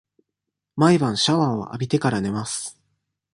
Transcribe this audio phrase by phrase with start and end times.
[0.77, 2.75] 毎晩シャワーを浴びてから、寝ます。